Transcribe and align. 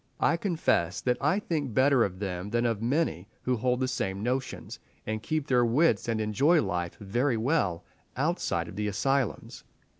I 0.19 0.35
confess 0.35 0.99
that 1.01 1.19
I 1.21 1.37
think 1.37 1.75
better 1.75 2.03
of 2.03 2.17
them 2.17 2.49
than 2.49 2.65
of 2.65 2.81
many 2.81 3.27
who 3.43 3.55
hold 3.57 3.79
the 3.81 3.87
same 3.87 4.23
notions, 4.23 4.79
and 5.05 5.21
keep 5.21 5.45
their 5.45 5.63
wits 5.63 6.07
and 6.07 6.19
enjoy 6.19 6.59
life 6.59 6.95
very 6.97 7.37
well, 7.37 7.85
outside 8.17 8.67
of 8.67 8.75
the 8.75 8.87
asylums. 8.87 9.63